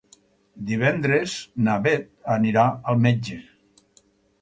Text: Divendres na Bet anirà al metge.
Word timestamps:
Divendres 0.69 1.35
na 1.69 1.77
Bet 1.85 2.09
anirà 2.39 2.67
al 2.73 3.07
metge. 3.07 3.43